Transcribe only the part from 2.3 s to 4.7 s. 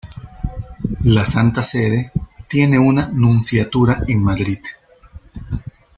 tiene una Nunciatura en Madrid.